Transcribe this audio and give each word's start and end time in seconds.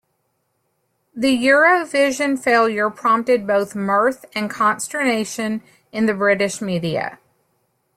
The 1.15 1.27
Eurovision 1.37 2.39
failure 2.43 2.89
prompted 2.89 3.45
both 3.45 3.75
mirth 3.75 4.25
and 4.33 4.49
consternation 4.49 5.61
in 5.91 6.07
the 6.07 6.15
British 6.15 6.59
media. 6.59 7.19